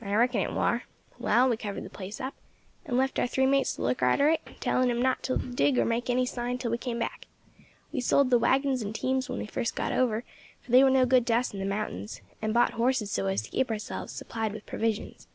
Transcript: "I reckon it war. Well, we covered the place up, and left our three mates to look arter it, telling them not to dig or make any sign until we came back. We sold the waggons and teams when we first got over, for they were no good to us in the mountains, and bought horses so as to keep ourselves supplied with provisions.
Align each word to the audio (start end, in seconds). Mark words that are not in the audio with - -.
"I 0.00 0.14
reckon 0.14 0.40
it 0.40 0.52
war. 0.52 0.84
Well, 1.18 1.48
we 1.48 1.56
covered 1.56 1.82
the 1.84 1.90
place 1.90 2.20
up, 2.20 2.32
and 2.86 2.96
left 2.96 3.18
our 3.18 3.26
three 3.26 3.44
mates 3.44 3.74
to 3.74 3.82
look 3.82 4.02
arter 4.04 4.28
it, 4.28 4.40
telling 4.60 4.86
them 4.86 5.02
not 5.02 5.24
to 5.24 5.36
dig 5.36 5.76
or 5.80 5.84
make 5.84 6.08
any 6.08 6.26
sign 6.26 6.52
until 6.52 6.70
we 6.70 6.78
came 6.78 7.00
back. 7.00 7.26
We 7.90 8.00
sold 8.00 8.30
the 8.30 8.38
waggons 8.38 8.82
and 8.82 8.94
teams 8.94 9.28
when 9.28 9.38
we 9.40 9.46
first 9.46 9.74
got 9.74 9.90
over, 9.90 10.22
for 10.62 10.70
they 10.70 10.84
were 10.84 10.90
no 10.90 11.06
good 11.06 11.26
to 11.26 11.34
us 11.34 11.52
in 11.52 11.58
the 11.58 11.64
mountains, 11.66 12.20
and 12.40 12.54
bought 12.54 12.74
horses 12.74 13.10
so 13.10 13.26
as 13.26 13.42
to 13.42 13.50
keep 13.50 13.68
ourselves 13.68 14.12
supplied 14.12 14.52
with 14.52 14.64
provisions. 14.64 15.26